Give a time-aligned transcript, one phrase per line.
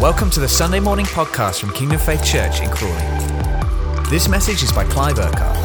[0.00, 2.94] Welcome to the Sunday morning podcast from Kingdom Faith Church in Crawley.
[4.08, 5.58] This message is by Clive Urquhart.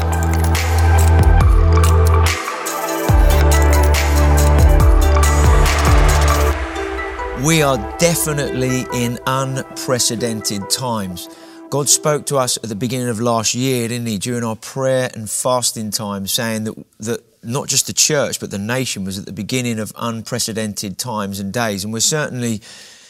[7.46, 11.30] We are definitely in unprecedented times.
[11.70, 15.08] God spoke to us at the beginning of last year, didn't He, during our prayer
[15.14, 19.24] and fasting time, saying that, that not just the church, but the nation was at
[19.24, 21.84] the beginning of unprecedented times and days.
[21.84, 22.60] And we're certainly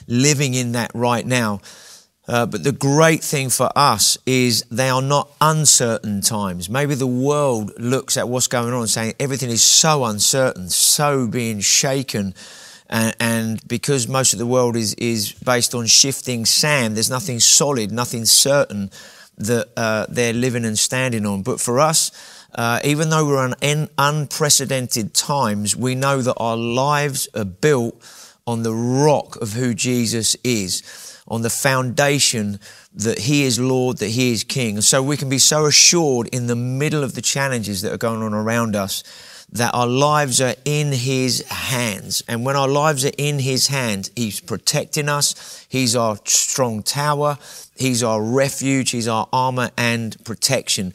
[0.07, 1.61] living in that right now.
[2.29, 6.69] Uh, but the great thing for us is they are not uncertain times.
[6.69, 11.61] Maybe the world looks at what's going on saying everything is so uncertain, so being
[11.61, 12.35] shaken.
[12.89, 17.41] And, and, because most of the world is, is based on shifting sand, there's nothing
[17.41, 18.91] solid, nothing certain
[19.39, 21.43] that uh, they're living and standing on.
[21.43, 22.11] But for us,
[22.55, 28.01] uh, even though we're in unprecedented times, we know that our lives are built
[28.47, 32.61] on the rock of who Jesus is, on the foundation
[32.95, 34.81] that He is Lord, that He is King.
[34.81, 38.23] So we can be so assured in the middle of the challenges that are going
[38.23, 39.03] on around us
[39.53, 42.23] that our lives are in His hands.
[42.29, 45.67] And when our lives are in His hands, He's protecting us.
[45.69, 47.39] He's our strong tower.
[47.77, 48.91] He's our refuge.
[48.91, 50.93] He's our armor and protection.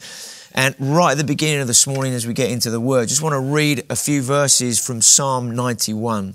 [0.54, 3.22] And right at the beginning of this morning, as we get into the word, just
[3.22, 6.34] want to read a few verses from Psalm 91.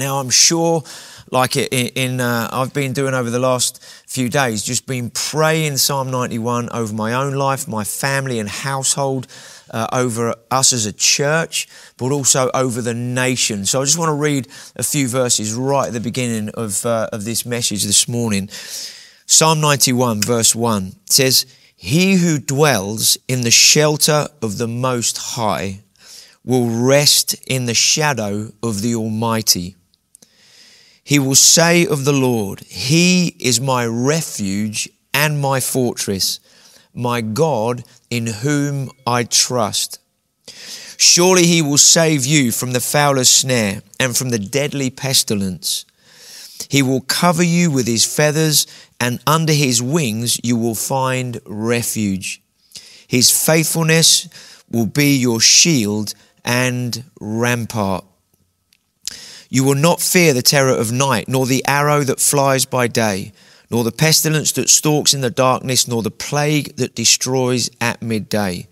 [0.00, 0.82] Now, I'm sure,
[1.30, 5.76] like in, in uh, I've been doing over the last few days, just been praying
[5.76, 9.26] Psalm 91 over my own life, my family and household,
[9.70, 13.66] uh, over us as a church, but also over the nation.
[13.66, 17.10] So I just want to read a few verses right at the beginning of, uh,
[17.12, 18.48] of this message this morning.
[19.26, 21.44] Psalm 91, verse 1 says,
[21.76, 25.80] He who dwells in the shelter of the Most High
[26.42, 29.76] will rest in the shadow of the Almighty.
[31.02, 36.40] He will say of the Lord, He is my refuge and my fortress,
[36.94, 39.98] my God in whom I trust.
[40.96, 45.86] Surely he will save you from the fowler's snare and from the deadly pestilence.
[46.68, 48.66] He will cover you with his feathers,
[49.00, 52.42] and under his wings you will find refuge.
[53.08, 54.28] His faithfulness
[54.70, 56.12] will be your shield
[56.44, 58.04] and rampart.
[59.52, 63.32] You will not fear the terror of night, nor the arrow that flies by day,
[63.68, 68.68] nor the pestilence that stalks in the darkness, nor the plague that destroys at midday.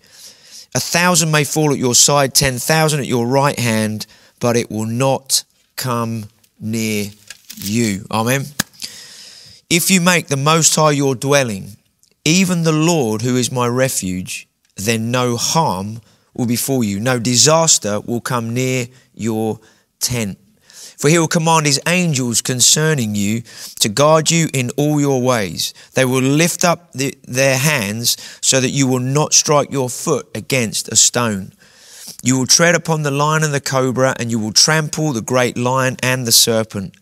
[0.73, 4.07] A thousand may fall at your side, ten thousand at your right hand,
[4.39, 5.43] but it will not
[5.75, 6.25] come
[6.59, 7.11] near
[7.57, 8.05] you.
[8.09, 8.45] Amen.
[9.69, 11.75] If you make the Most High your dwelling,
[12.23, 14.47] even the Lord who is my refuge,
[14.77, 16.01] then no harm
[16.33, 19.59] will befall you, no disaster will come near your
[19.99, 20.37] tent.
[20.99, 23.43] For he will command his angels concerning you
[23.79, 25.73] to guard you in all your ways.
[25.93, 30.29] They will lift up the, their hands so that you will not strike your foot
[30.35, 31.53] against a stone.
[32.21, 35.57] You will tread upon the lion and the cobra, and you will trample the great
[35.57, 36.95] lion and the serpent.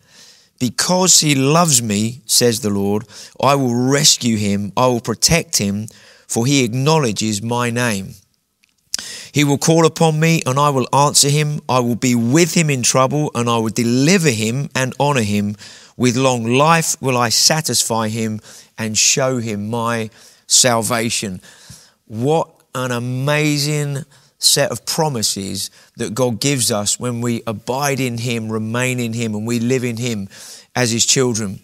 [0.60, 3.04] Because he loves me, says the Lord,
[3.40, 5.88] I will rescue him, I will protect him,
[6.28, 8.14] for he acknowledges my name.
[9.38, 11.60] He will call upon me and I will answer him.
[11.68, 15.54] I will be with him in trouble and I will deliver him and honor him.
[15.96, 18.40] With long life will I satisfy him
[18.76, 20.10] and show him my
[20.48, 21.40] salvation.
[22.08, 23.98] What an amazing
[24.38, 29.36] set of promises that God gives us when we abide in him, remain in him,
[29.36, 30.28] and we live in him
[30.74, 31.60] as his children.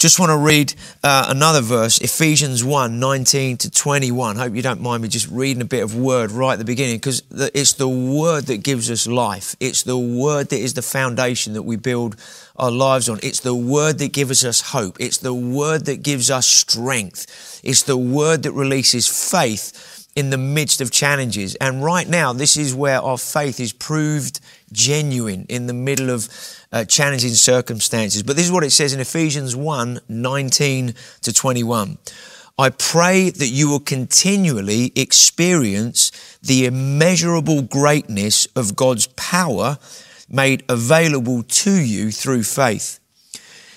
[0.00, 0.72] Just want to read
[1.04, 4.36] uh, another verse, Ephesians 1 19 to 21.
[4.36, 6.96] Hope you don't mind me just reading a bit of word right at the beginning
[6.96, 9.54] because it's the word that gives us life.
[9.60, 12.16] It's the word that is the foundation that we build
[12.56, 13.20] our lives on.
[13.22, 14.96] It's the word that gives us hope.
[14.98, 17.60] It's the word that gives us strength.
[17.62, 21.56] It's the word that releases faith in the midst of challenges.
[21.56, 24.40] And right now, this is where our faith is proved
[24.72, 26.28] genuine in the middle of
[26.72, 28.22] uh, challenging circumstances.
[28.22, 31.98] But this is what it says in Ephesians 1 19 to 21.
[32.58, 39.78] I pray that you will continually experience the immeasurable greatness of God's power
[40.28, 43.00] made available to you through faith.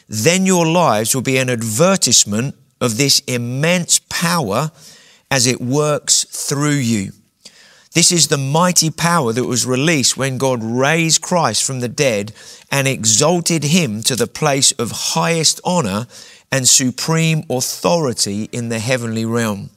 [0.09, 4.69] Then your lives will be an advertisement of this immense power
[5.31, 7.13] as it works through you.
[7.93, 12.33] This is the mighty power that was released when God raised Christ from the dead
[12.71, 16.07] and exalted him to the place of highest honor
[16.51, 19.69] and supreme authority in the heavenly realm.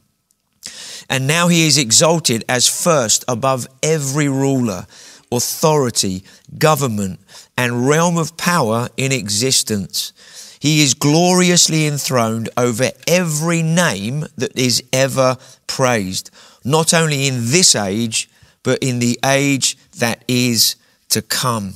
[1.11, 4.87] And now he is exalted as first above every ruler,
[5.31, 6.25] authority,
[6.59, 7.21] government,
[7.57, 10.13] and realm of power in existence.
[10.59, 15.37] He is gloriously enthroned over every name that is ever
[15.67, 16.31] praised,
[16.67, 18.29] not only in this age,
[18.63, 20.77] but in the age that is
[21.09, 21.75] to come.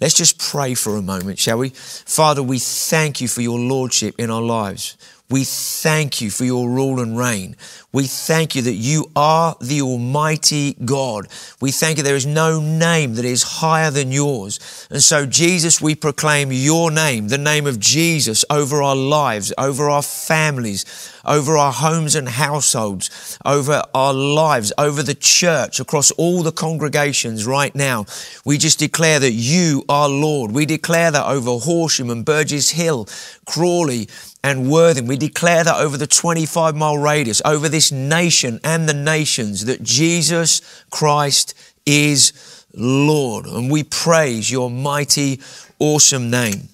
[0.00, 1.70] Let's just pray for a moment, shall we?
[1.70, 4.98] Father, we thank you for your lordship in our lives.
[5.30, 7.56] We thank you for your rule and reign.
[7.92, 11.28] We thank you that you are the Almighty God.
[11.62, 14.86] We thank you there is no name that is higher than yours.
[14.90, 19.88] And so, Jesus, we proclaim your name, the name of Jesus, over our lives, over
[19.88, 20.84] our families,
[21.26, 27.46] over our homes and households, over our lives, over the church, across all the congregations
[27.46, 28.06] right now.
[28.44, 30.52] We just declare that you are Lord.
[30.52, 33.08] We declare that over Horsham and Burgess Hill,
[33.46, 34.08] Crawley,
[34.42, 35.06] and Worthing.
[35.06, 39.82] We declare that over the 25 mile radius, over this nation and the nations, that
[39.82, 40.60] Jesus
[40.90, 41.54] Christ
[41.86, 43.46] is Lord.
[43.46, 45.40] And we praise your mighty,
[45.78, 46.68] awesome name.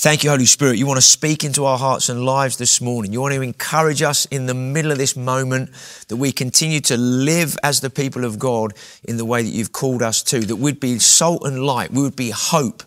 [0.00, 0.78] Thank you, Holy Spirit.
[0.78, 3.12] You want to speak into our hearts and lives this morning.
[3.12, 5.68] You want to encourage us in the middle of this moment
[6.08, 8.72] that we continue to live as the people of God
[9.04, 12.00] in the way that you've called us to, that we'd be salt and light, we
[12.00, 12.82] would be hope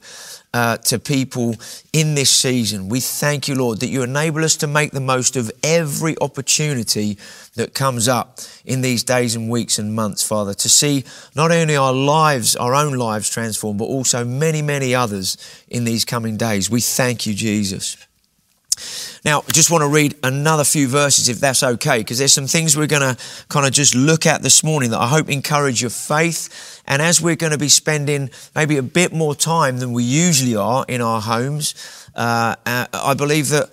[0.54, 1.56] uh, to people
[1.92, 2.90] in this season.
[2.90, 7.18] We thank you, Lord, that you enable us to make the most of every opportunity
[7.56, 11.04] that comes up in these days and weeks and months, Father, to see
[11.36, 15.38] not only our lives, our own lives transformed, but also many, many others
[15.70, 16.70] in these coming days.
[16.70, 17.98] We thank you, Jesus.
[19.26, 22.48] Now, I just want to read another few verses if that's okay, because there's some
[22.48, 25.82] things we're going to kind of just look at this morning that I hope encourage
[25.82, 26.82] your faith.
[26.86, 30.56] And as we're going to be spending maybe a bit more time than we usually
[30.56, 31.74] are in our homes,
[32.16, 33.70] uh, uh, I believe that,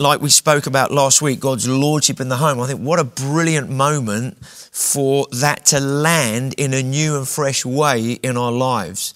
[0.00, 3.04] like we spoke about last week, God's lordship in the home, I think what a
[3.04, 9.14] brilliant moment for that to land in a new and fresh way in our lives.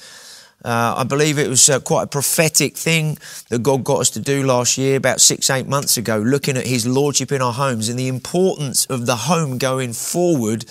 [0.67, 3.19] Uh, I believe it was uh, quite a prophetic thing
[3.51, 6.67] that God got us to do last year, about six, eight months ago, looking at
[6.67, 10.65] His Lordship in our homes and the importance of the home going forward.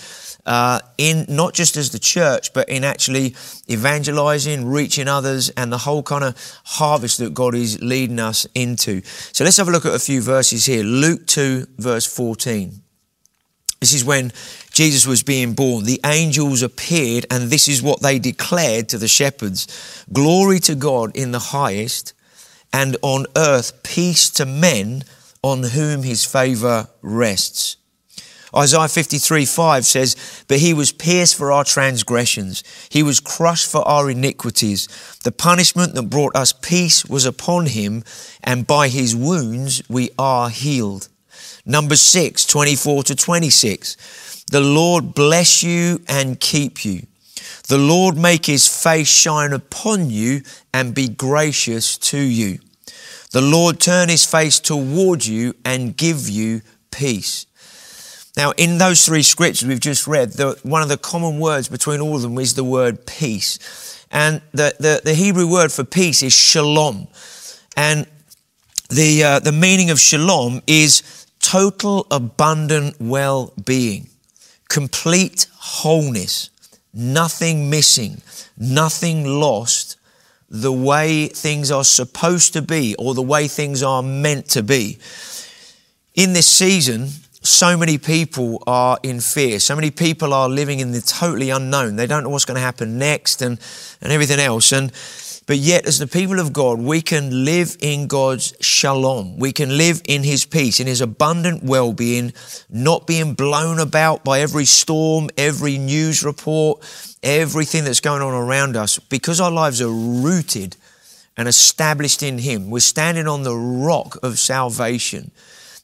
[0.44, 3.34] Uh, in not just as the church, but in actually
[3.68, 9.02] evangelizing, reaching others, and the whole kind of harvest that God is leading us into.
[9.02, 10.84] So let's have a look at a few verses here.
[10.84, 12.80] Luke 2, verse 14.
[13.80, 14.32] This is when
[14.76, 15.84] Jesus was being born.
[15.86, 21.16] The angels appeared, and this is what they declared to the shepherds Glory to God
[21.16, 22.12] in the highest,
[22.74, 25.04] and on earth peace to men
[25.40, 27.78] on whom his favor rests.
[28.54, 33.80] Isaiah 53 5 says, But he was pierced for our transgressions, he was crushed for
[33.88, 34.88] our iniquities.
[35.24, 38.04] The punishment that brought us peace was upon him,
[38.44, 41.08] and by his wounds we are healed.
[41.64, 44.35] Number six, 24 to 26.
[44.50, 47.06] The Lord bless you and keep you.
[47.68, 52.58] The Lord make his face shine upon you and be gracious to you.
[53.32, 57.46] The Lord turn his face toward you and give you peace.
[58.36, 62.00] Now, in those three scriptures we've just read, the, one of the common words between
[62.00, 64.06] all of them is the word peace.
[64.12, 67.08] And the, the, the Hebrew word for peace is shalom.
[67.76, 68.06] And
[68.90, 74.08] the, uh, the meaning of shalom is total abundant well being,
[74.68, 76.50] complete wholeness,
[76.92, 78.20] nothing missing,
[78.56, 79.96] nothing lost,
[80.48, 84.98] the way things are supposed to be or the way things are meant to be.
[86.14, 87.08] In this season,
[87.42, 89.60] so many people are in fear.
[89.60, 91.96] So many people are living in the totally unknown.
[91.96, 93.60] They don't know what's going to happen next and,
[94.00, 94.72] and everything else.
[94.72, 94.92] And
[95.46, 99.38] but yet, as the people of God, we can live in God's shalom.
[99.38, 102.32] We can live in His peace, in His abundant well being,
[102.68, 106.84] not being blown about by every storm, every news report,
[107.22, 110.76] everything that's going on around us, because our lives are rooted
[111.36, 112.68] and established in Him.
[112.68, 115.30] We're standing on the rock of salvation.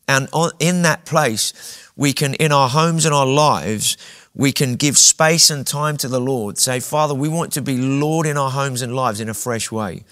[0.08, 1.52] And on, in that place,
[1.94, 3.96] we can, in our homes and our lives,
[4.34, 6.58] we can give space and time to the Lord.
[6.58, 9.70] Say, Father, we want to be Lord in our homes and lives in a fresh
[9.70, 10.04] way.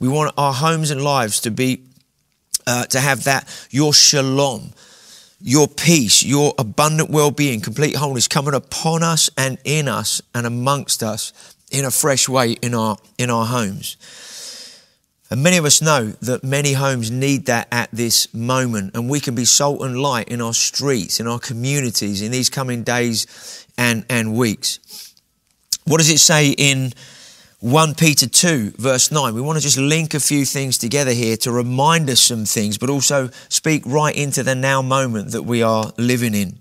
[0.00, 1.82] We want our homes and lives to be,
[2.66, 4.72] uh, to have that, your shalom,
[5.40, 10.46] your peace, your abundant well being, complete wholeness coming upon us and in us and
[10.46, 11.32] amongst us
[11.70, 13.96] in a fresh way in our, in our homes.
[15.30, 19.20] And many of us know that many homes need that at this moment, and we
[19.20, 23.66] can be salt and light in our streets, in our communities, in these coming days
[23.76, 25.14] and, and weeks.
[25.84, 26.94] What does it say in
[27.60, 29.34] 1 Peter 2, verse 9?
[29.34, 32.78] We want to just link a few things together here to remind us some things,
[32.78, 36.58] but also speak right into the now moment that we are living in.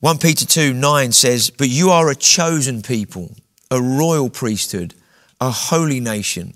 [0.00, 3.32] 1 Peter 2, 9 says, But you are a chosen people,
[3.72, 4.94] a royal priesthood,
[5.40, 6.54] a holy nation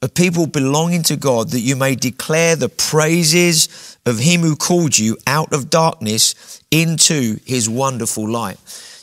[0.00, 4.98] a people belonging to God, that you may declare the praises of him who called
[4.98, 8.58] you out of darkness into his wonderful light.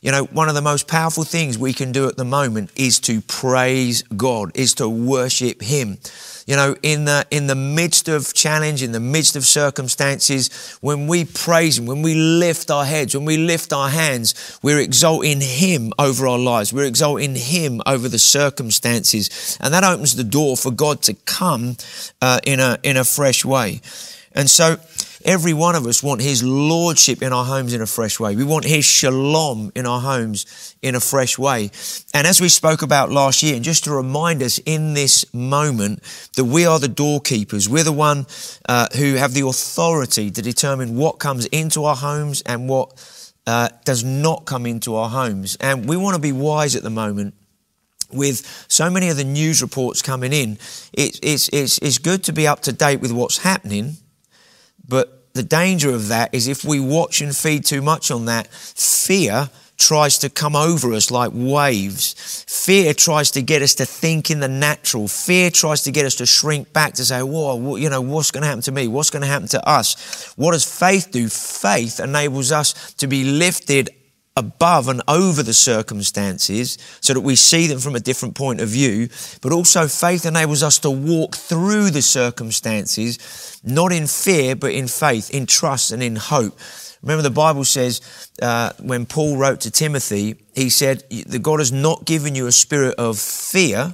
[0.06, 3.00] You know, one of the most powerful things we can do at the moment is
[3.02, 5.98] to praise God, is to worship him
[6.46, 11.08] you know, in the, in the midst of challenge, in the midst of circumstances, when
[11.08, 15.42] we praise Him, when we lift our heads, when we lift our hands, we're exalting
[15.42, 16.72] Him over our lives.
[16.72, 19.58] We're exalting Him over the circumstances.
[19.60, 21.78] And that opens the door for God to come
[22.22, 23.82] uh, in, a, in a fresh way.
[24.34, 24.78] And so,
[25.26, 28.36] Every one of us want His Lordship in our homes in a fresh way.
[28.36, 31.72] We want His shalom in our homes in a fresh way.
[32.14, 36.04] And as we spoke about last year, and just to remind us in this moment
[36.36, 38.28] that we are the doorkeepers, we're the one
[38.70, 43.70] uh, who have the authority to determine what comes into our homes and what uh,
[43.84, 45.58] does not come into our homes.
[45.60, 47.34] And we want to be wise at the moment
[48.12, 50.60] with so many of the news reports coming in,
[50.94, 53.98] it, it's, it's, it's good to be up to date with what's happening,
[54.88, 58.48] but the danger of that is if we watch and feed too much on that,
[58.48, 62.46] fear tries to come over us like waves.
[62.48, 65.10] Fear tries to get us to think in the natural.
[65.10, 68.44] Fear tries to get us to shrink back to say, whoa, you know, what's going
[68.44, 68.88] to happen to me?
[68.88, 70.34] What's going to happen to us?
[70.38, 71.28] What does faith do?
[71.28, 73.90] Faith enables us to be lifted
[74.38, 78.68] above and over the circumstances so that we see them from a different point of
[78.68, 79.08] view.
[79.42, 84.88] But also, faith enables us to walk through the circumstances, not in fear, but in
[84.88, 86.60] faith, in trust, and in hope.
[87.02, 88.02] Remember, the Bible says
[88.42, 92.52] uh, when Paul wrote to Timothy, he said, that God has not given you a
[92.52, 93.94] spirit of fear,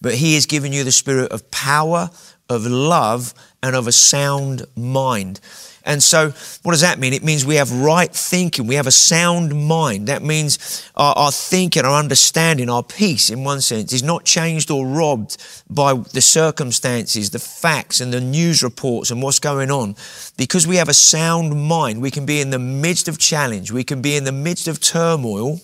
[0.00, 2.10] but He has given you the spirit of power,
[2.48, 5.40] of love, and of a sound mind.
[5.84, 6.30] And so,
[6.62, 7.12] what does that mean?
[7.12, 10.08] It means we have right thinking, we have a sound mind.
[10.08, 14.70] That means our, our, thinking, our understanding, our peace, in one sense, is not changed
[14.70, 15.36] or robbed
[15.70, 19.96] by the circumstances, the facts, and the news reports and what's going on.
[20.36, 23.84] Because we have a sound mind, we can be in the midst of challenge, we
[23.84, 25.60] can be in the midst of turmoil,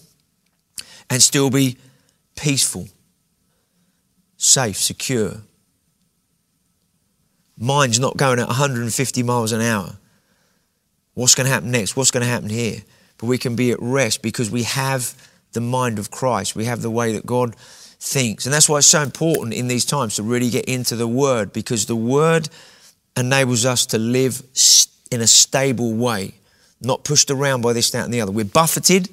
[1.10, 1.76] and still be
[2.36, 2.88] peaceful,
[4.36, 5.42] safe, secure.
[7.58, 9.96] Mind's not going at 150 miles an hour.
[11.14, 11.96] What's going to happen next?
[11.96, 12.82] What's going to happen here?
[13.18, 15.14] But we can be at rest because we have
[15.52, 16.56] the mind of Christ.
[16.56, 18.44] We have the way that God thinks.
[18.44, 21.52] And that's why it's so important in these times to really get into the Word
[21.52, 22.48] because the Word
[23.16, 24.42] enables us to live
[25.10, 26.34] in a stable way,
[26.80, 28.32] not pushed around by this, that, and the other.
[28.32, 29.08] We're buffeted,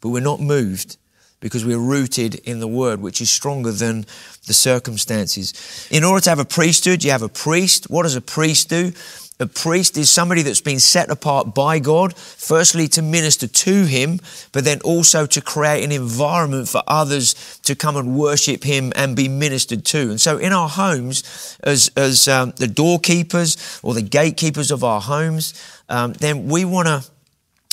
[0.00, 0.98] but we're not moved
[1.40, 4.06] because we're rooted in the Word, which is stronger than
[4.46, 5.88] the circumstances.
[5.90, 7.90] In order to have a priesthood, you have a priest.
[7.90, 8.92] What does a priest do?
[9.38, 14.18] A priest is somebody that's been set apart by God, firstly to minister to Him,
[14.52, 19.14] but then also to create an environment for others to come and worship Him and
[19.14, 19.98] be ministered to.
[20.10, 25.02] And so in our homes, as, as um, the doorkeepers or the gatekeepers of our
[25.02, 25.52] homes,
[25.90, 27.04] um, then we want to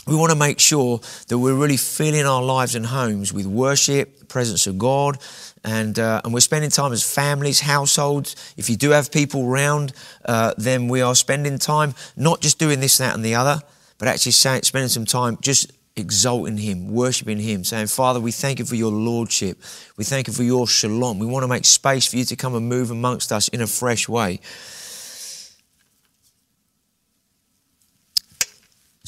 [0.05, 4.19] we want to make sure that we're really filling our lives and homes with worship,
[4.19, 5.17] the presence of God,
[5.63, 8.35] and, uh, and we're spending time as families, households.
[8.57, 9.93] If you do have people around,
[10.25, 13.61] uh, then we are spending time not just doing this, that, and the other,
[13.97, 18.65] but actually spending some time just exalting Him, worshiping Him, saying, Father, we thank you
[18.65, 19.61] for your Lordship.
[19.95, 21.19] We thank you for your shalom.
[21.19, 23.67] We want to make space for you to come and move amongst us in a
[23.67, 24.39] fresh way.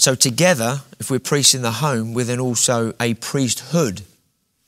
[0.05, 4.03] So, together, if we're priests in the home, we're then also a priesthood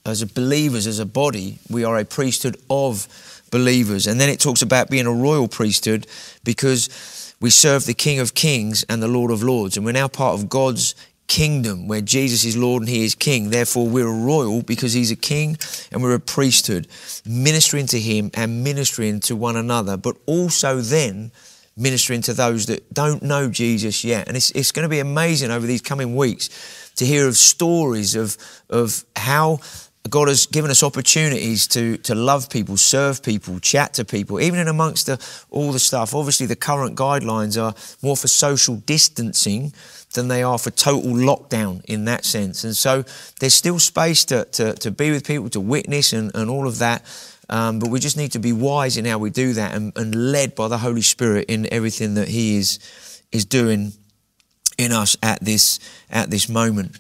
[0.04, 3.08] as believers, as a body, we are a priesthood of
[3.52, 4.08] believers.
[4.08, 6.08] And then it talks about being a royal priesthood
[6.44, 9.78] because we serve the King of Kings and the Lord of Lords.
[9.78, 10.96] And we're now part of God's
[11.28, 13.52] kingdom where Jesus is Lord and He is King.
[13.52, 15.56] Therefore, we're royal because He's a king
[15.92, 16.88] and we're a priesthood,
[17.28, 21.32] ministering to Him and ministering to one another, but also then
[21.78, 24.28] ministering to those that don't know Jesus yet.
[24.28, 28.16] And it's, it's going to be amazing over these coming weeks to hear of stories
[28.16, 28.38] of,
[28.70, 29.60] of how
[30.10, 34.60] God has given us opportunities to, to love people, serve people, chat to people, even
[34.60, 36.14] in amongst the, all the stuff.
[36.14, 39.74] Obviously, the current guidelines are more for social distancing
[40.14, 42.64] than they are for total lockdown in that sense.
[42.64, 43.04] And so
[43.40, 46.80] there's still space to, to, to be with people, to witness, and, and all of
[46.80, 47.04] that.
[47.50, 50.32] Um, but we just need to be wise in how we do that and, and
[50.32, 52.80] led by the Holy Spirit in everything that He is,
[53.32, 53.94] is doing
[54.78, 56.98] in us at this, at this moment.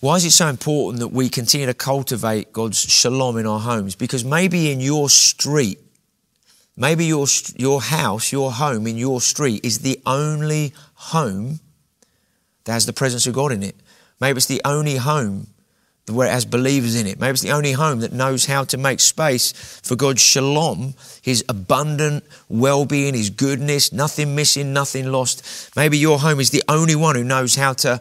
[0.00, 3.96] Why is it so important that we continue to cultivate God's shalom in our homes?
[3.96, 5.80] Because maybe in your street,
[6.76, 7.26] maybe your,
[7.56, 11.58] your house, your home in your street is the only home
[12.64, 13.74] that has the presence of God in it.
[14.20, 15.48] Maybe it's the only home
[16.12, 17.20] where it has believers in it.
[17.20, 21.44] Maybe it's the only home that knows how to make space for God's shalom, His
[21.48, 25.70] abundant well being, His goodness, nothing missing, nothing lost.
[25.76, 28.00] Maybe your home is the only one who knows how to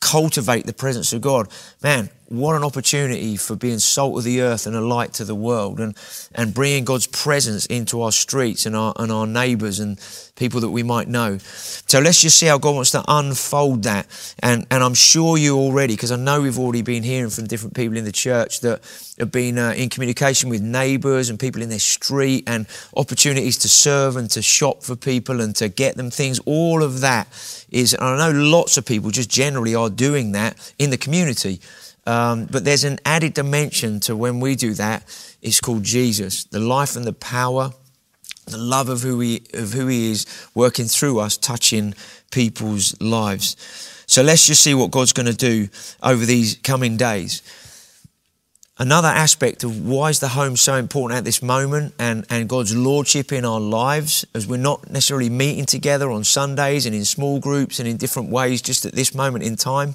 [0.00, 1.48] cultivate the presence of God.
[1.82, 5.34] Man, what an opportunity for being salt of the earth and a light to the
[5.34, 5.96] world and,
[6.34, 10.00] and bringing God's presence into our streets and our, and our neighbors and
[10.34, 11.38] people that we might know.
[11.38, 14.06] So let's just see how God wants to unfold that.
[14.40, 17.74] And, and I'm sure you already, because I know we've already been hearing from different
[17.74, 18.82] people in the church that
[19.18, 22.66] have been uh, in communication with neighbors and people in their street and
[22.96, 26.38] opportunities to serve and to shop for people and to get them things.
[26.40, 27.28] All of that
[27.70, 31.60] is, and I know lots of people just generally are doing that in the community.
[32.06, 35.02] Um, but there's an added dimension to when we do that.
[35.42, 37.72] It's called Jesus, the life and the power,
[38.46, 41.94] the love of who he, of who he is working through us, touching
[42.30, 43.56] people's lives.
[44.06, 45.68] So let's just see what God's going to do
[46.00, 47.42] over these coming days.
[48.78, 52.76] Another aspect of why is the home so important at this moment and, and God's
[52.76, 57.40] lordship in our lives, as we're not necessarily meeting together on Sundays and in small
[57.40, 59.94] groups and in different ways just at this moment in time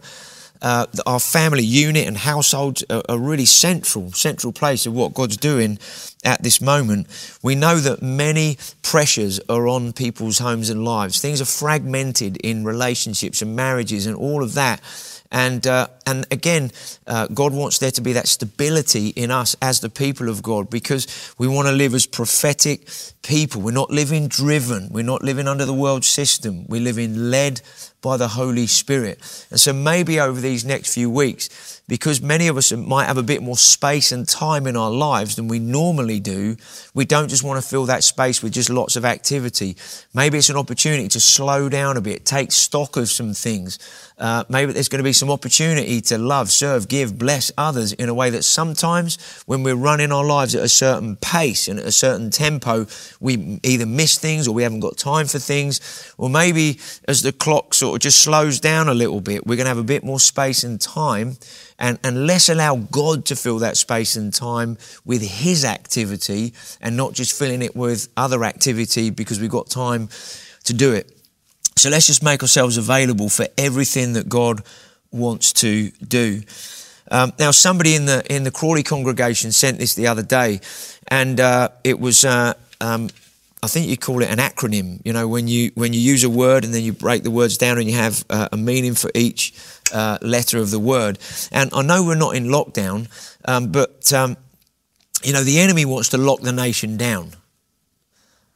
[0.62, 5.38] uh, our family unit and households are, are really central, central place of what God's
[5.38, 5.80] doing
[6.24, 7.08] at this moment.
[7.42, 11.20] We know that many pressures are on people's homes and lives.
[11.20, 14.82] Things are fragmented in relationships and marriages and all of that.
[15.32, 16.72] And, uh, and again,
[17.08, 20.70] uh, God wants there to be that stability in us as the people of God
[20.70, 22.88] because we want to live as prophetic
[23.22, 23.62] people.
[23.62, 24.90] We're not living driven.
[24.90, 26.66] We're not living under the world system.
[26.68, 27.62] We're living led
[28.02, 29.20] by the Holy Spirit.
[29.52, 33.22] And so maybe over these next few weeks, because many of us might have a
[33.22, 36.56] bit more space and time in our lives than we normally do,
[36.94, 39.76] we don't just want to fill that space with just lots of activity.
[40.14, 43.78] Maybe it's an opportunity to slow down a bit, take stock of some things.
[44.18, 48.08] Uh, maybe there's going to be some opportunity to love, serve, give, bless others in
[48.08, 51.86] a way that sometimes when we're running our lives at a certain pace and at
[51.86, 52.88] a certain tempo,
[53.20, 56.14] we either miss things or we haven't got time for things.
[56.18, 59.66] Or maybe as the clock sort of just slows down a little bit, we're going
[59.66, 61.36] to have a bit more space and time.
[61.82, 66.96] And, and let's allow God to fill that space and time with His activity and
[66.96, 70.08] not just filling it with other activity because we've got time
[70.66, 71.12] to do it.
[71.76, 74.62] So let's just make ourselves available for everything that God
[75.12, 76.44] wants to do.
[77.10, 80.62] Um, now, somebody in the in the Crawley congregation sent this the other day,
[81.08, 83.10] and uh, it was uh, um,
[83.64, 85.02] I think you call it an acronym.
[85.04, 87.58] You know, when you when you use a word and then you break the words
[87.58, 89.54] down and you have uh, a meaning for each
[89.94, 91.20] uh, letter of the word.
[91.52, 93.08] And I know we're not in lockdown,
[93.46, 94.38] um, but um,
[95.24, 97.32] you know the enemy wants to lock the nation down.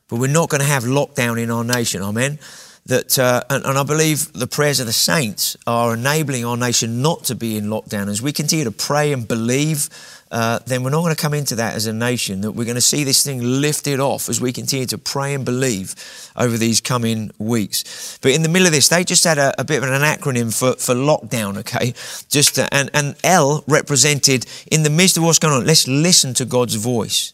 [0.08, 2.02] But we're not going to have lockdown in our nation.
[2.02, 2.40] Amen
[2.88, 7.02] that, uh, and, and, I believe the prayers of the saints are enabling our nation
[7.02, 8.10] not to be in lockdown.
[8.10, 9.90] As we continue to pray and believe,
[10.30, 12.76] uh, then we're not going to come into that as a nation, that we're going
[12.76, 15.96] to see this thing lifted off as we continue to pray and believe
[16.36, 18.20] over these coming weeks.
[18.22, 20.56] But in the middle of this, they just had a, a bit of an acronym
[20.56, 21.96] for, for lockdown, okay?
[22.30, 26.36] Just, to, and, and L represented in the midst of what's going on, let's listen
[26.36, 27.34] to God's voice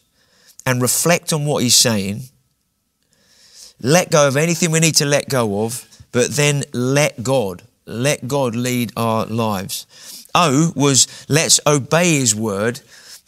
[0.64, 2.22] and reflect on what He's saying
[3.82, 8.28] let go of anything we need to let go of, but then let God, let
[8.28, 10.26] God lead our lives.
[10.34, 12.80] O was let's obey His word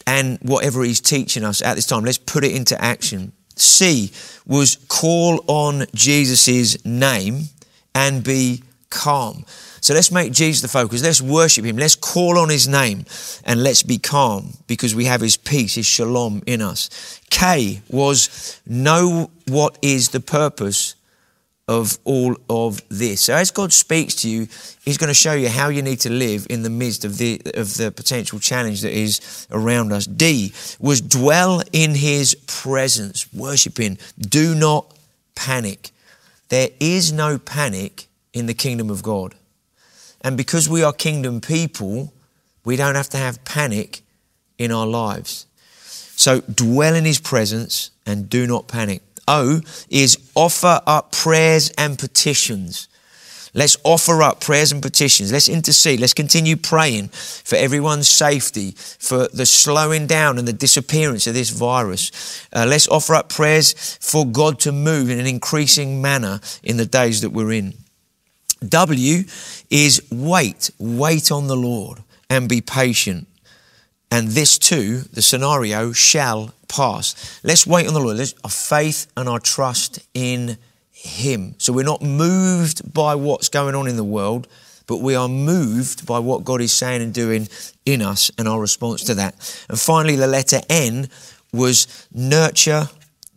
[0.07, 3.33] and whatever He's teaching us at this time, let's put it into action.
[3.57, 4.11] C
[4.47, 7.45] was call on Jesus' name
[7.95, 9.45] and be calm.
[9.85, 11.03] So let's make Jesus the focus.
[11.03, 11.77] Let's worship Him.
[11.77, 13.05] Let's call on His name
[13.45, 17.21] and let's be calm because we have His peace, His shalom in us.
[17.29, 20.95] K was know what is the purpose
[21.69, 23.21] of all of this.
[23.21, 24.49] So as God speaks to you,
[24.87, 27.43] He's going to show you how you need to live in the midst of the
[27.53, 30.07] of the potential challenge that is around us.
[30.07, 33.99] D was dwell in His presence, worshiping.
[34.19, 34.87] Do not
[35.35, 35.91] panic.
[36.49, 39.35] There is no panic in the kingdom of God.
[40.25, 42.13] And because we are kingdom people,
[42.65, 44.01] we don't have to have panic
[44.59, 45.47] in our lives.
[46.17, 49.03] So dwell in his presence and do not panic.
[49.29, 49.61] O
[49.91, 52.89] is offer up prayers and petitions.
[53.57, 55.31] Let's offer up prayers and petitions.
[55.31, 56.01] Let's intercede.
[56.01, 61.51] Let's continue praying for everyone's safety, for the slowing down and the disappearance of this
[61.51, 62.47] virus.
[62.53, 66.87] Uh, let's offer up prayers for God to move in an increasing manner in the
[66.87, 67.75] days that we're in.
[68.69, 69.25] W
[69.75, 71.99] is wait, wait on the Lord
[72.31, 73.27] and be patient.
[74.09, 77.41] And this too, the scenario shall pass.
[77.43, 78.19] Let's wait on the Lord.
[78.19, 80.59] Let's our faith and our trust in
[80.93, 81.57] Him.
[81.59, 84.47] So we're not moved by what's going on in the world,
[84.87, 87.49] but we are moved by what God is saying and doing
[87.85, 89.35] in us and our response to that.
[89.69, 91.09] And finally, the letter N
[91.53, 92.89] was nurture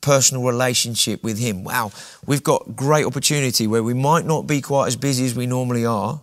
[0.01, 1.63] personal relationship with Him.
[1.63, 1.91] Wow,
[2.27, 5.83] we've got great opportunity where we might not be quite as busy as we normally
[5.83, 6.21] are.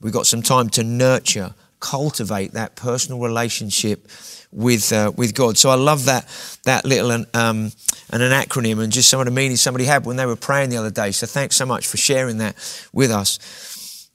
[0.00, 4.08] We've got some time to nurture, cultivate that personal relationship
[4.52, 5.58] with uh, with God.
[5.58, 6.26] So I love that
[6.64, 7.72] that little um,
[8.10, 10.70] and an acronym and just some of the meanings somebody had when they were praying
[10.70, 11.12] the other day.
[11.12, 12.56] So thanks so much for sharing that
[12.92, 14.10] with us.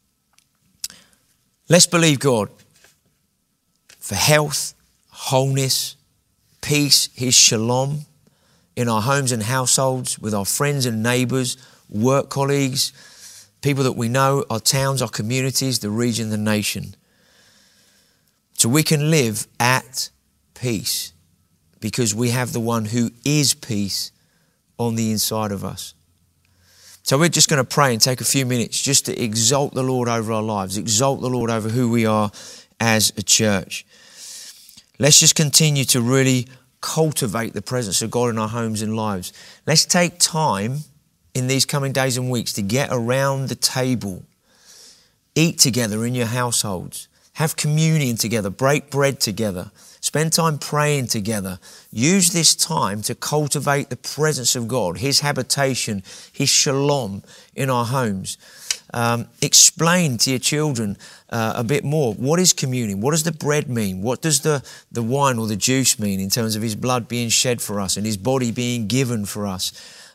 [1.69, 2.49] Let's believe God
[3.99, 4.73] for health,
[5.09, 5.95] wholeness,
[6.61, 8.05] peace, His shalom
[8.75, 11.57] in our homes and households, with our friends and neighbours,
[11.89, 12.93] work colleagues,
[13.61, 16.95] people that we know, our towns, our communities, the region, the nation.
[18.53, 20.09] So we can live at
[20.53, 21.13] peace
[21.79, 24.11] because we have the one who is peace
[24.77, 25.93] on the inside of us.
[27.03, 29.83] So we're just going to pray and take a few minutes just to exalt the
[29.83, 32.31] Lord over our lives, exalt the Lord over who we are
[32.79, 33.85] as a church.
[34.99, 36.47] Let's just continue to really
[36.79, 39.33] cultivate the presence of God in our homes and lives.
[39.65, 40.79] Let's take time
[41.33, 44.23] in these coming days and weeks to get around the table,
[45.35, 51.59] eat together in your households, have communion together, break bread together, spend time praying together.
[51.91, 57.23] Use this time to cultivate the presence of God, His habitation, His shalom
[57.55, 58.37] in our homes.
[58.93, 60.97] Um, explain to your children
[61.29, 62.13] uh, a bit more.
[62.13, 62.99] What is communion?
[62.99, 64.01] What does the bread mean?
[64.01, 67.29] What does the, the wine or the juice mean in terms of His blood being
[67.29, 69.71] shed for us and His body being given for us?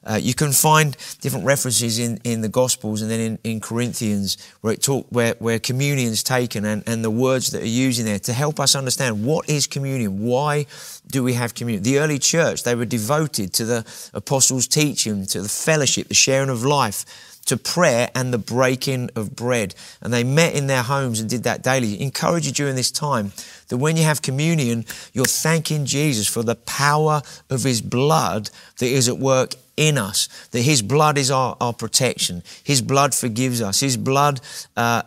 [0.08, 4.36] Uh, you can find different references in, in the Gospels and then in, in Corinthians
[4.60, 7.98] where it talk where, where communion is taken and, and the words that are used
[7.98, 10.66] in there to help us understand what is communion, why
[11.08, 11.82] do we have communion.
[11.82, 16.50] The early church, they were devoted to the apostles' teaching, to the fellowship, the sharing
[16.50, 17.04] of life,
[17.46, 19.74] to prayer and the breaking of bread.
[20.02, 22.00] And they met in their homes and did that daily.
[22.00, 23.32] Encourage you during this time
[23.68, 28.86] that when you have communion, you're thanking Jesus for the power of his blood that
[28.86, 32.42] is at work in us, that His blood is our, our protection.
[32.64, 33.80] His blood forgives us.
[33.80, 34.40] His blood
[34.76, 35.02] uh,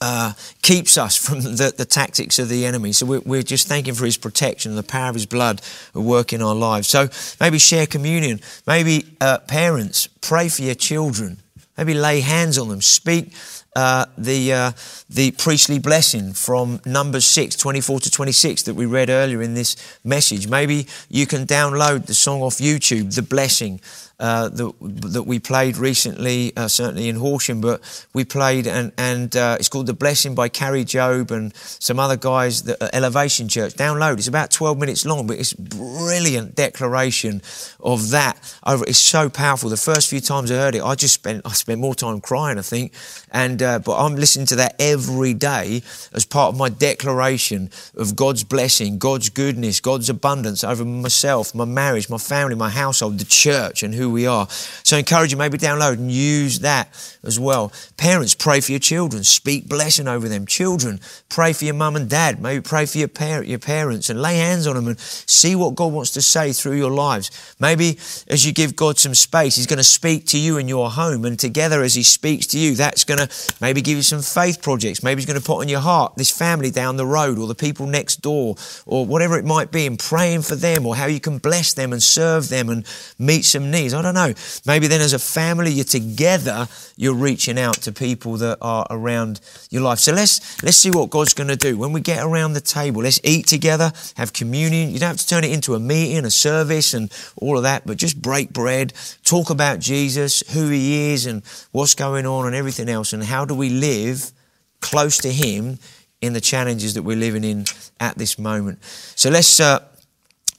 [0.00, 2.92] uh, keeps us from the, the, tactics of the enemy.
[2.92, 5.62] So we're, we're, just thanking for His protection and the power of His blood
[5.94, 6.88] at work in our lives.
[6.88, 7.08] So
[7.40, 8.40] maybe share communion.
[8.66, 11.38] Maybe uh, parents, pray for your children.
[11.78, 12.80] Maybe lay hands on them.
[12.80, 13.32] Speak
[13.74, 14.72] uh, the, uh,
[15.08, 19.76] the priestly blessing from Numbers 6, 24 to 26 that we read earlier in this
[20.04, 20.46] message.
[20.46, 23.80] Maybe you can download the song off YouTube, The Blessing,
[24.22, 29.56] uh, that, we played recently, uh, certainly in Horsham, but we played and, and uh,
[29.58, 33.74] it's called The Blessing by Kari Jobe and some other guys at Elevation Church.
[33.74, 34.18] Download.
[34.18, 37.42] It's about 12 minutes long, but it's brilliant declaration
[37.80, 38.38] of that.
[38.64, 39.68] Over, it's so powerful.
[39.70, 42.58] The first few times I heard it, I just spent I spent more time crying,
[42.58, 42.92] I think.
[43.32, 45.82] And uh, but I'm listening to that every day
[46.12, 51.64] as part of my declaration of God's blessing, God's goodness, God's abundance over myself, my
[51.64, 54.46] marriage, my family, my household, the church, and who we are.
[54.48, 56.88] So I encourage you, maybe download and use that
[57.24, 57.72] as well.
[57.96, 59.24] Parents, pray for your children.
[59.24, 60.46] Speak blessing over them.
[60.46, 62.40] Children, pray for your mum and dad.
[62.40, 65.74] Maybe pray for your, par- your parents and lay hands on them and see what
[65.74, 67.30] God wants to say through your lives.
[67.58, 67.98] Maybe
[68.28, 71.24] as you give God some space, He's going to speak to you in your home.
[71.24, 74.62] And together as He speaks to you, that's going to maybe give you some faith
[74.62, 75.02] projects.
[75.02, 77.54] Maybe He's going to put on your heart this family down the road or the
[77.54, 81.20] people next door or whatever it might be and praying for them or how you
[81.20, 82.86] can bless them and serve them and
[83.18, 83.91] meet some needs.
[83.92, 84.32] I don't know.
[84.66, 89.40] Maybe then as a family, you're together, you're reaching out to people that are around
[89.70, 89.98] your life.
[89.98, 91.76] So let's, let's see what God's going to do.
[91.76, 94.90] When we get around the table, let's eat together, have communion.
[94.90, 97.86] You don't have to turn it into a meeting, a service and all of that,
[97.86, 98.92] but just break bread,
[99.24, 103.44] talk about Jesus, who he is and what's going on and everything else and how
[103.44, 104.32] do we live
[104.80, 105.78] close to him
[106.20, 107.64] in the challenges that we're living in
[107.98, 108.82] at this moment.
[108.84, 109.80] So let's uh,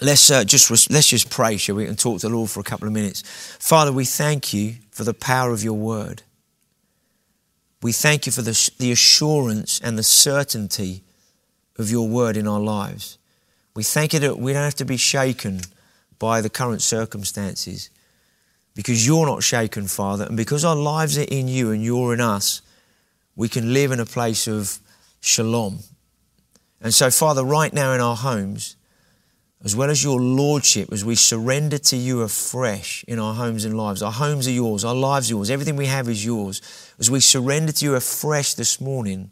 [0.04, 2.64] let's uh, just let's just pray, shall we, and talk to the Lord for a
[2.64, 3.24] couple of minutes.
[3.60, 6.24] Father, we thank you for the power of your word.
[7.82, 11.04] We thank you for the, the assurance and the certainty
[11.78, 13.18] of your word in our lives.
[13.76, 15.62] We thank you that we don't have to be shaken
[16.20, 17.90] by the current circumstances
[18.76, 22.22] because you're not shaken, Father, and because our lives are in you and you're in
[22.22, 22.62] us,
[23.36, 24.80] we can live in a place of
[25.20, 25.80] shalom.
[26.82, 28.76] And so, Father, right now in our homes,
[29.64, 33.78] as well as your lordship, as we surrender to you afresh in our homes and
[33.78, 34.02] lives.
[34.02, 36.62] Our homes are yours, our lives are yours, everything we have is yours.
[37.00, 39.32] As we surrender to you afresh this morning,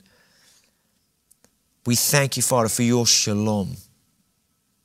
[1.86, 3.76] we thank you, Father, for your shalom.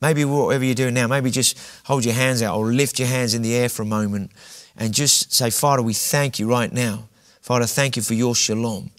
[0.00, 3.34] Maybe whatever you're doing now, maybe just hold your hands out or lift your hands
[3.34, 4.32] in the air for a moment
[4.76, 7.08] and just say, Father, we thank you right now.
[7.40, 8.90] Father, thank you for your shalom.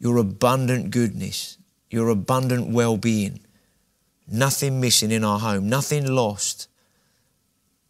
[0.00, 1.58] your abundant goodness,
[1.90, 3.40] your abundant well being.
[4.30, 6.68] Nothing missing in our home, nothing lost.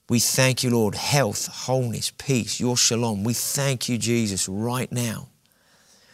[0.08, 0.94] We thank you, Lord.
[0.94, 3.22] Health, wholeness, peace, your shalom.
[3.22, 5.29] We thank you, Jesus, right now.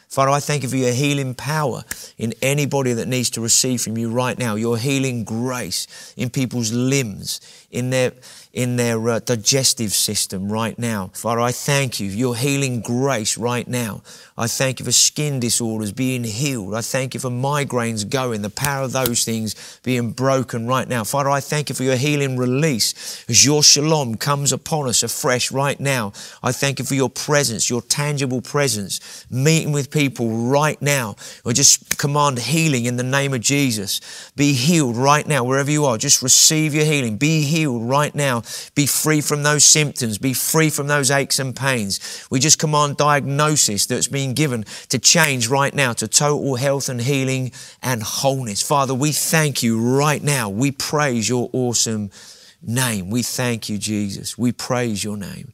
[0.08, 1.82] Father, I thank you for your healing power
[2.16, 4.54] in anybody that needs to receive from you right now.
[4.54, 7.40] Your healing grace in people's limbs,
[7.70, 8.12] in their
[8.52, 11.10] in their uh, digestive system right now.
[11.12, 14.00] Father, I thank you, your healing grace right now.
[14.38, 16.74] I thank you for skin disorders being healed.
[16.74, 21.04] I thank you for migraines going, the power of those things being broken right now.
[21.04, 25.52] Father, I thank you for your healing release as your shalom comes upon us afresh
[25.52, 26.14] right now.
[26.42, 31.16] I thank you for your presence, your tangible presence, meeting with people right now.
[31.44, 34.00] I just command healing in the name of Jesus.
[34.36, 35.98] Be healed right now, wherever you are.
[35.98, 37.16] Just receive your healing.
[37.16, 38.42] Be healed right now.
[38.74, 40.18] Be free from those symptoms.
[40.18, 42.26] Be free from those aches and pains.
[42.30, 47.00] We just command diagnosis that's being given to change right now to total health and
[47.00, 48.62] healing and wholeness.
[48.62, 50.48] Father, we thank you right now.
[50.48, 52.10] We praise your awesome
[52.62, 53.10] name.
[53.10, 54.36] We thank you, Jesus.
[54.36, 55.52] We praise your name.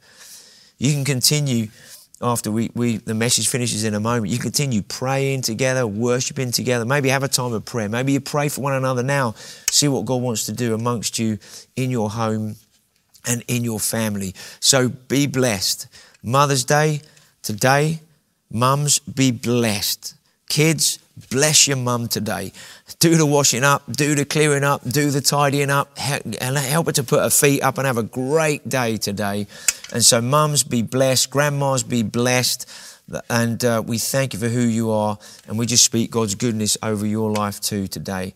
[0.79, 1.69] You can continue
[2.23, 4.29] after we, we the message finishes in a moment.
[4.33, 6.85] You continue praying together, worshiping together.
[6.85, 7.89] Maybe have a time of prayer.
[7.89, 9.35] Maybe you pray for one another now.
[9.71, 11.39] See what God wants to do amongst you
[11.77, 12.57] in your home
[13.27, 14.35] and in your family.
[14.61, 15.87] So be blessed.
[16.23, 17.03] Mother's Day
[17.43, 18.01] today
[18.53, 20.15] Mums, be blessed.
[20.49, 20.99] Kids,
[21.31, 22.53] bless your mum today.
[23.03, 25.91] Do the washing up, do the clearing up, do the tidying up,
[26.41, 29.49] and help her to put her feet up and have a great day today.
[29.93, 31.29] And so, mums, be blessed.
[31.29, 32.71] Grandmas, be blessed.
[33.29, 35.19] And uh, we thank you for who you are.
[35.49, 38.35] And we just speak God's goodness over your life too today.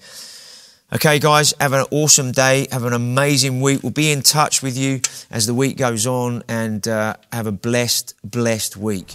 [0.92, 2.66] Okay, guys, have an awesome day.
[2.72, 3.84] Have an amazing week.
[3.84, 5.00] We'll be in touch with you
[5.30, 9.14] as the week goes on and uh, have a blessed, blessed week.